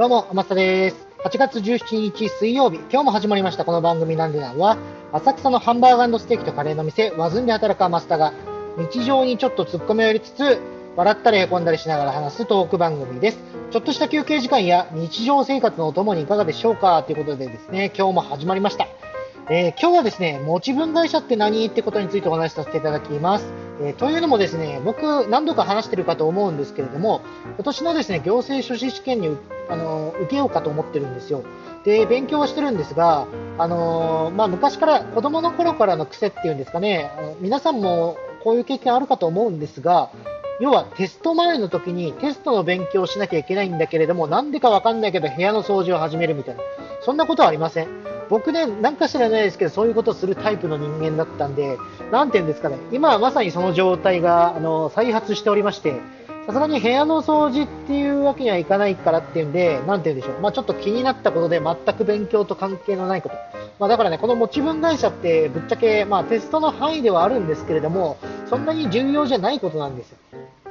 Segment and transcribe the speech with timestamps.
[0.00, 1.06] どうも、天下です。
[1.26, 4.78] 8月17日水曜日、今日も始まりましたこの番組なんでなんは、
[5.12, 8.32] 浅草のハンバーガーステーキとカレーの店、ワズンで働くマスタが、
[8.78, 10.58] 日常にちょっと突っ込みを入れつつ、
[10.96, 13.40] 笑ったりへこんだりしながら話すトーク番組です。
[13.72, 17.02] ちょっとした休憩時間や日常生活のお供にいかがでしょうか？
[17.02, 18.86] ということでですね、今日も始まりました。
[19.50, 21.66] えー今日はですね、持ち分会社って何？
[21.66, 23.44] ってことについてお話しさせていただきます。
[23.82, 27.22] えーというのもですね、僕何度か話してるかと思うんですけれども、
[27.56, 29.36] 今年のですね、行政書士試験に
[29.70, 31.42] あの受けようかと思ってるんですよ。
[31.84, 33.26] で、勉強はしてるんですが、
[33.56, 40.10] あのーまあ、昔から、子供の頃からの癖っていうんですかね、あの皆さんもこういう経験あるかと思うんですが、
[40.60, 46.62] 要はテスト前の時にテストの勉強をしなきゃいけないんだけれども、なんでかわかんないけど部屋の掃除を始めるみたいな。
[47.02, 47.88] そんなことはありません。
[48.28, 51.78] 僕ね、なんか知らないですけど、そういうことをするタイプの人間だったんで、
[52.12, 55.98] なんて言うんですかね、今はまさにその状態が、あの、再発しておりまして、
[56.46, 63.34] さすがに部屋の掃除っていうわけにはいかないからっていうんで、なんて言うんでしょう、まあちょっと気になったことで全く勉強と関係のないこと。
[63.78, 70.18] まあだからね、この持ち分会社ってぶっちゃけ、まあテストの範囲ではあるんですけれども、そんなに重要じゃないことなんですよ。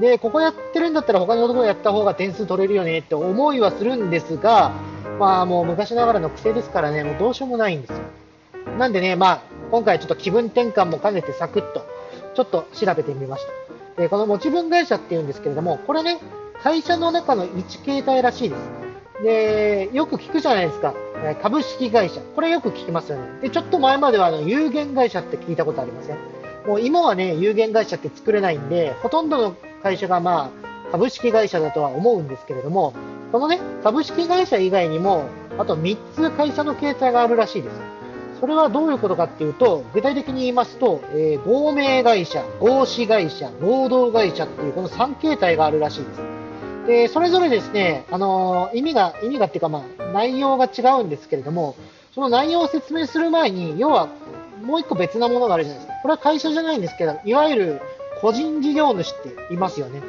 [0.00, 4.72] で、ここやってるんだったら他のところやった方が点数取れるよねって思いはするんですが、
[5.18, 7.98] まあもう昔ながらの癖ですからね、もうどうしようもないんですよ。
[8.78, 11.86] なんでね、まあ今回ちょっと気分転換も兼ねてサクッと、
[12.34, 13.44] ちょっと調べてみまし
[13.96, 14.02] た。
[14.02, 16.18] で、この持ち分会社っていうんですけれども、これね、
[16.62, 19.22] 会社の中の一形態らしいです。
[19.22, 20.92] で、よく聞くじゃないですか。
[21.24, 22.20] え株式会社。
[22.34, 23.40] これよく聞きますよね。
[23.40, 26.18] で、ちょっと前まではあの有限会社って聞いたことありません？
[26.66, 29.56] もう今はね、有限会社って作れないんで、ほとんどの
[29.86, 32.92] 会社がまあ、株式会社だとは思うんですけれども、
[33.30, 35.26] このね、株式会社以外にも、
[35.58, 37.76] あと3つ会社の形態があるらしいです。
[38.40, 46.20] それはどういうことかっていうと、具体的に言いますと、えー合名会社、合資会社、合同会社っていうこの3形態があるらしいです。
[46.88, 51.76] で、それぞれですね、あのー意味が、意味がっていうかまあ、内容が違うんですけれども、
[52.12, 54.08] その内容を説明する前に、要は、
[54.62, 56.00] もう一個別なものがあるじゃないですか。
[56.02, 57.80] これは会社じゃないんですけど、いわゆる
[58.26, 60.02] 個人事業主っていますよね。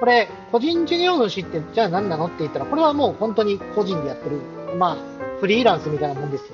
[0.00, 4.40] これ、個人事業主ってじゃあ何なのって言ったら、これはもう本当に個人でやってる、
[4.76, 4.96] まあ、
[5.38, 6.48] フリーランスみたいなもんです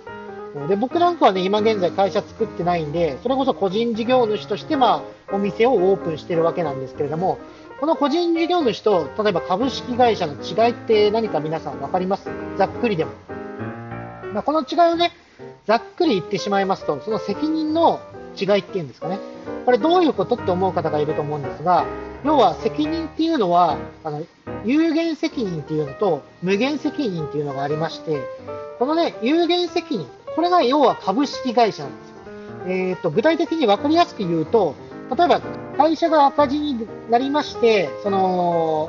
[0.55, 0.67] よ。
[0.69, 7.39] で、僕なんかはね、今現在会社作ってないんで、それこそ個人事業主として、まあ、お店をオープンしてるわけなんですけれども、
[7.81, 12.29] この個人事業主と、例えば株式会社の違いって何か皆さんわかります？
[12.59, 13.13] ざっくりでも。
[14.35, 15.13] まあ、この違いをね、
[15.65, 18.01] ざっくり言ってしまいますと、その責任の
[18.39, 19.19] 違いっていうんですかね。
[19.67, 21.87] これどういうことって思う方がいると思うんですが、
[22.25, 24.25] 要は責任っていうのは、あの、
[24.65, 28.23] 有限責任っていうのと無限責任っていうのがありまして、
[28.79, 30.07] このね、有限責任、
[30.37, 32.17] これが要は株式会社なんですよ。
[32.69, 34.77] えっ、と、具体的に分かりやすく言うと、
[35.17, 35.41] 例えば
[35.77, 38.89] 会社が赤字になりまして、その、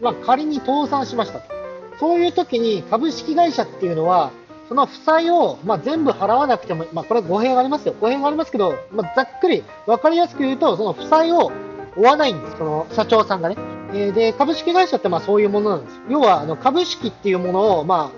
[0.00, 1.52] まあ、仮に倒産しましたと。
[1.98, 4.30] そういう時に株式会社っていうのは、
[4.68, 7.94] その負債を、まあ、全部払わなくても、まあ、これは語弊がありますよ。
[8.00, 11.52] 語弊がありますけど、まあ、ざっくり分かりやすく言うと、その負債を
[11.96, 12.56] 負わないんです。
[12.56, 13.56] その社長さんがね。
[13.92, 16.00] えーで、株式会社ってまあそういうものなんです。
[16.08, 18.10] 要は、あの、株式っていうものを、ま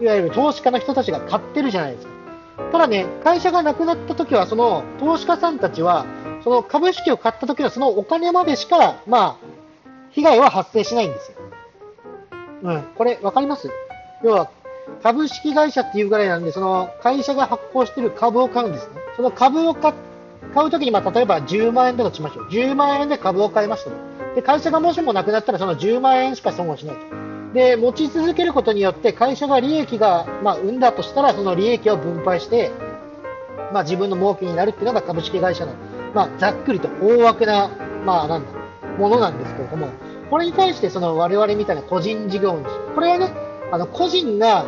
[0.00, 2.12] あ、いわゆる投資家の人たちが買ってるじゃないですか。
[2.72, 6.06] ただね、会社がなくなった時は、その投資家さんたちは、
[6.42, 9.36] その株式を買った時のそのお金までしか、まあ、
[10.10, 11.38] 被害は発生しないんですよ。
[12.62, 13.70] うん、これ分かります？
[14.24, 14.50] 要は、
[15.02, 18.94] 株式会社っていうぐらいなんで、その会社が発行してる株を買うんですね。
[19.16, 22.48] その株を買うときに、まあ、例えば10万円だとしましょう。
[22.48, 23.96] 10万円で株を買いましたと。
[24.34, 27.02] で、会社がもしもなくなったら、その10万円しか損をしないと。
[27.54, 32.70] で、持ち続けることによって、会社が利益が、まあ、生んだとしたら、その利益を分配して、
[33.72, 35.74] まあ、自分の儲けになるっていうのが株式会社の、
[36.14, 37.70] まあ、ざっくりと大枠な、
[38.04, 38.48] まあ、なんだ、
[38.98, 39.88] ものなんですけれども、
[40.30, 43.32] これに対して、その我々みたいな個人事業主、これはね、
[43.70, 44.64] あの、個人が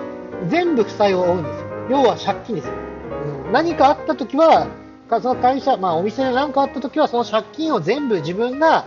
[0.48, 1.66] 全部負債を負うんですよ。
[1.91, 2.74] 要は借金ですよ。
[2.74, 4.68] うん何かあったときは、
[5.08, 8.86] その会社、まあ、お店で何かあったときは、その借金を全部自分が、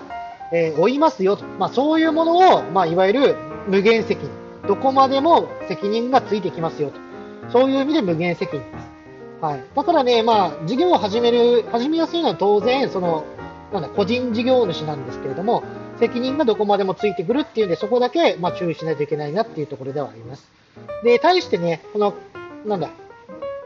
[0.54, 1.44] えー負いますよと。
[1.60, 3.36] まあ、そういうものを、まあ、いわゆる
[3.68, 4.30] 無限責任。
[4.68, 7.52] どこまでも責任がついてきますよと。
[7.52, 8.92] そういう意味で無限責任です。
[9.42, 9.64] はい。
[9.76, 13.26] だからね、まあ、事業を始める、始めやすいのは当然、その、
[13.74, 15.64] なんだ、個人事業主なんですけれども、
[16.00, 20.50] 責任がどこまでもついてくるっていうんで、そこだけ、まあ、注意しないといけないなっていうところではあります。
[21.04, 22.14] で、対してね、この、
[22.66, 22.90] なんだ、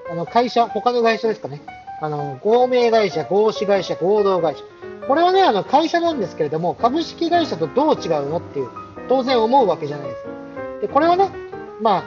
[0.10, 1.62] あの、会社、他の会社ですかね。
[2.02, 4.64] あの、合名会社、合資会社、合同会社。
[5.08, 8.70] これはね、あの、会社なんですけれども、株式会社とどう違うのっていう、
[9.08, 10.30] 当然思うわけじゃないですか。
[10.82, 11.32] で、これはね、
[11.82, 12.04] ま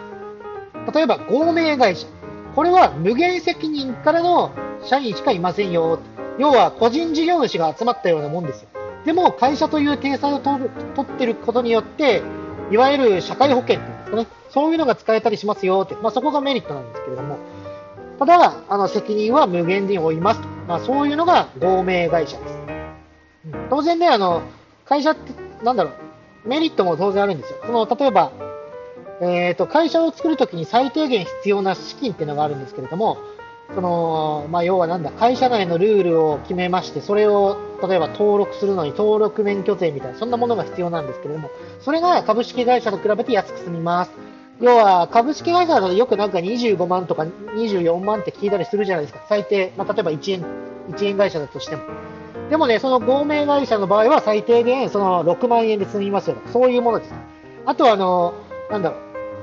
[0.86, 2.06] あ、例えば合名会社。
[2.54, 4.50] これは無限責任からの
[4.82, 6.00] 社員しかいませんよ。
[6.38, 8.68] 要は個人事業主が集まったようなもんですよ。
[9.04, 10.68] でも会社という体裁を取
[11.02, 12.22] ってることによって、
[12.70, 13.78] いわゆる社会保険
[14.10, 17.38] かね、そういうのが使えたりしますよって、まあ、そこがメリットなんですけれども、
[18.18, 22.54] ただ、あの責任は無限に負いますと、まあ、そういうのが合名会社です。
[23.46, 24.42] うん、当然ね、あの
[24.84, 25.32] 会社って、
[25.64, 25.90] なんだろ
[26.44, 27.58] う、メリットも当然あるんですよ。
[27.64, 28.32] その例えば、
[29.22, 33.18] えーと、会社を作るときに最低限必要な資金っていうのがあるんですけれども、
[33.74, 37.56] そのまあ、要はなんだ、会社内のルールを決めまして、それを
[37.86, 41.50] 例えば登録するのに登録免許税みたいな、そんなものが必要なんですけれども、
[41.80, 44.12] それが株式会社と比べて安く済みます。
[44.60, 49.24] 要は、株式会社だとよくなんか25万とか24万って聞いたりするじゃないですか。
[49.28, 50.44] 最低、まあ、例えば1円、
[50.90, 51.82] 1円会社だとしても。
[52.50, 56.36] でもね、その合名会社の場合は最低限その6万円で済みますよ。
[56.52, 57.14] そういうものです。
[57.64, 58.34] あとは、あの、
[58.70, 58.98] なんだろう、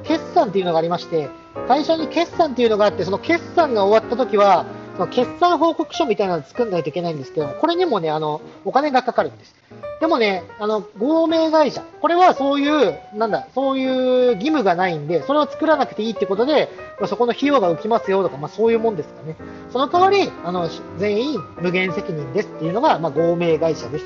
[0.08, 1.30] 決算っていうのがありまして、
[1.68, 4.66] 会社に決算っていうのがあって、その決算が終わった時は、
[4.96, 9.56] その決算報告書みたいなのを作んないといけないんですけど、これにもね、あの、お金がかかるんです。
[10.00, 16.70] でもね、あの、合名会社、これはそういう、なんだ、そういう義務がないんで、それを作らなくていいってことで、
[17.00, 19.36] まあ、そこの費用が浮きますよとか、まあそういうもんですかね。
[19.72, 24.06] その代わり、あの、全員無限責任ですっていうのが、まあ合名会社です。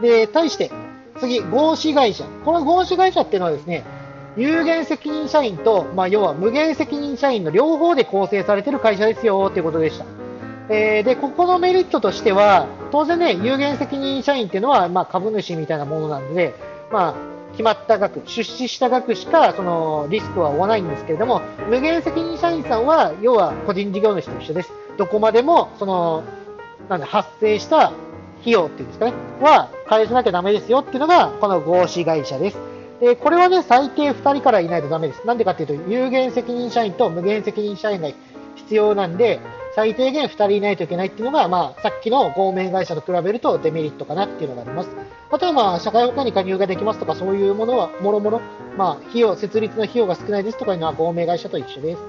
[0.00, 0.70] で、対して、
[1.18, 2.24] 次、合資会社。
[2.44, 3.84] この合資会社っていうのはですね、
[4.36, 10.04] 有限責任社員と、まあ、要は無限責任社員の両方で構成されている会社ですよということでした。
[10.68, 16.54] えー、で、ここのメリットとしては、当然ね、有限責任社員っていうのは、まあ、株主みたいなものなんで、
[16.90, 17.14] まあ、
[17.52, 21.40] 決まった額、出資した額しか、その、リスクは負わないんですけれども、
[21.70, 24.72] 無限責任社員さんは、要は個人事業主と一緒です。
[24.98, 26.24] どこまでも、その、
[26.88, 27.92] なんだ、発生した
[28.40, 32.75] 費用っていうんですかね、は返さなきゃダメですよっていうのが、この合資会社です。
[33.00, 35.26] で、これはね、最低2人からいないとダメです。
[35.26, 38.08] なんでかっていうと、有限責任社員と無限責任社員が
[38.54, 39.40] 必要なんで、
[39.74, 44.88] 最低限2人いないといけないっていうのが、まあ、さっきの合名会社と比べるとデメリットかなっていうのがあります。
[45.38, 48.40] 例えば、社会保険に加入ができますとか、そういうものは、もろもろ、
[48.78, 52.02] まあ、費用、設立の費用が少ないですとかいうのは合名会社と一緒です。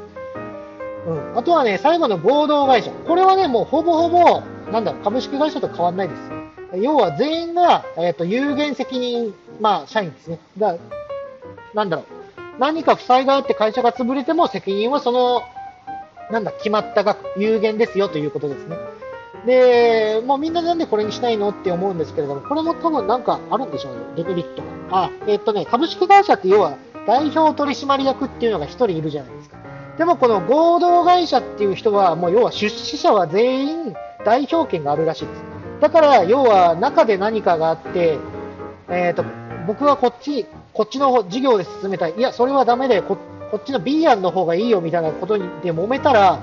[1.07, 1.38] うん。
[1.38, 2.92] あとはね、最後の合同会社。
[2.92, 4.42] これはね、もうほぼほぼ、
[4.72, 6.37] なんだ、株式会社と変わんないです。
[6.75, 10.40] 要は全員が、えっ、ー、と、有限責任、まあ、社員ですね。
[10.58, 10.75] だ
[11.74, 12.06] なんだろう。
[12.60, 15.44] 何か負債があって会社が潰れても責任はその、
[16.31, 18.75] なんだ、決まった額、有限ですよということですね。
[19.46, 25.04] で、もうみんななんでこれにしないのって思うんですけれども、これも多分なんかあるんでしょうね、デメリットが。
[25.06, 29.58] あ、えっ、ー、とね、株式会社って要は代表取締役っていうのが1人いるじゃないですか。
[29.98, 35.56] でもこの合同会社っていう人は、もう要は出資者は全員代表権があるらしいです。
[35.79, 38.18] だから、要は中で何かがあって、
[38.89, 39.24] えっ、ー、と、
[39.68, 42.13] 僕はこっち、こっちの事業で進めたい。
[42.18, 43.18] いや、それはダメで、こ
[43.51, 46.39] こっちの B 案の方がいいよみたいなことで揉めたら、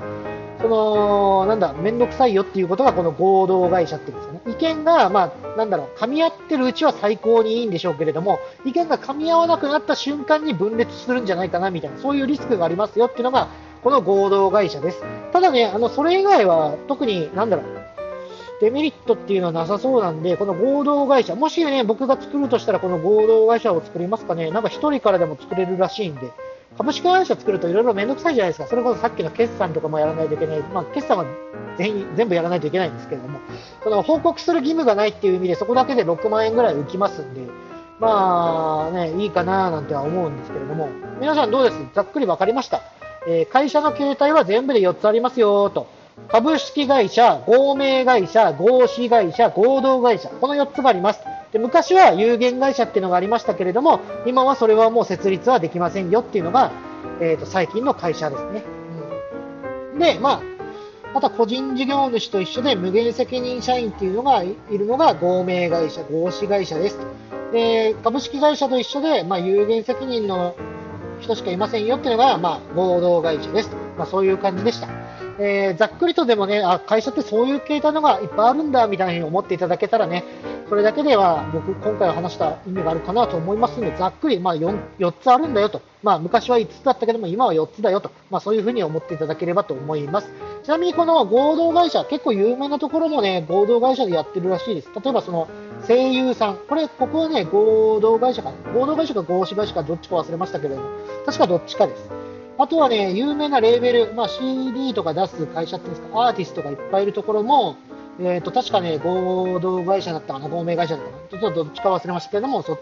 [0.60, 4.40] その、なんだ、めんどくさいよっていうことがこの合同会社っていうんですかね。
[4.46, 13.48] 意見が、まあ、なんだろう、噛み合ってるうちは最高にいいんでしょうけれども、意見が噛み合わなくなった瞬間に分裂するんじゃないかなみたいな、そういうリスクがありますよっていうのが、
[13.82, 15.02] この合同会社です。
[15.32, 17.83] ただね、あの、それ以外は、特に、なんだろう、
[18.60, 26.32] デメリットっていうのはなさそうなんで、この合同会社、もしね、僕が作るとしたらこの合同会社を作りますかね、なんか1人からでも作れるらしいんで、
[26.76, 28.66] 株式会社作るといろいろめんどくさいじゃないですか。
[28.66, 30.60] それこそさっきの決算とかもやらないといけない。
[30.60, 31.24] まあ、決算は
[31.78, 33.38] 全員、全部やらないといけないんですけれども、
[33.82, 37.42] その報告する義務がないっていう意味で、そこだけで6万円ぐらい浮きますんで、
[38.00, 40.88] まあね、いいかななんては思うんですけれども、
[41.20, 41.76] 皆さんどうです？
[41.94, 42.80] ざっくり分かりました。
[43.26, 45.86] えー、会社の形態は全部で4つありますよと。
[46.28, 51.20] 株式会社、合名会社、合資会社、合同会社、この4つがあります。
[51.52, 56.72] で昔は有限会社っていうのがありましたけれども、今はそれはもう設立はできませんよっていうのが、
[57.20, 58.64] えー、と最近の会社ですね。
[59.92, 60.42] うん、で、まあ、
[61.14, 66.98] また個人事業主と一緒で無限責任社員っていうのがいるのが合名会社、合資会社です。
[67.52, 70.56] で、株式会社と一緒で、まあ、有限責任の
[71.20, 73.70] 人しかいませんよっていうのが、まあ、合同会社です。
[73.96, 74.88] まあ、そういう感じでした。
[75.38, 80.24] えー、ざっくりとでもね、あ、会社ってそういう形態のがいっぱいあるんだ、みたいなふうに思っていただけたらね、
[80.68, 85.82] それだけでは僕、今回話した意味があるかなと思いますので、ざっくり、まあ4、4, つあるんだよと。
[86.02, 88.10] まあ、昔は5つだったけども、今は4つだよと。
[88.30, 90.30] まあ、そういうふうに思っていただければと思います。
[90.62, 94.90] ちなみにこの合同会社、結構有名なところもね、合同会社でやってるらしいです。
[95.02, 95.48] 例えばその、
[95.86, 96.56] 声優さん。
[96.56, 98.52] これ、ここはね、合同会社か。
[98.74, 100.88] 合同会社か合資会社かどっちか忘れましたけれども、
[101.26, 102.23] 確かどっちかです。
[102.56, 107.76] あとはね、有名なレーベル、まあ、CD とか出す会社っていうんですか、アーティストがいっぱいいるところも、
[108.20, 112.78] えっ、ー、と、確かね、合同会社だったかな、合名会社だったかな、ちょっとどっちか忘れましたけれども、そ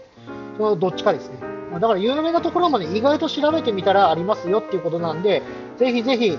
[0.57, 1.37] そのどっちかですね。
[1.73, 5.41] だから有名なところもね、意外と調べてみたらありますよっていうことなんで、
[5.77, 6.37] ぜひぜひ、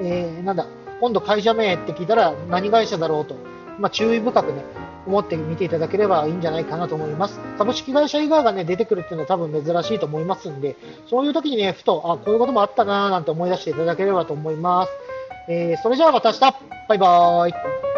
[0.00, 0.66] えー、なんだ、
[1.00, 3.36] 今度会社名って聞いたら何会社だろうと、
[3.78, 4.64] まあ、注意深くね、
[5.06, 7.40] 思って見ていただければいいんじゃないかなと思います。
[7.58, 10.76] 株式会社以外がね、出てくるっていうのは多分珍しいと思いますんで、
[11.08, 14.92] そういう時にね、ふと、あ、こういうこともあったなーなんて思い出していただければと思います。
[15.48, 16.40] えー、それじゃあまた明日
[16.88, 17.93] バイバーイ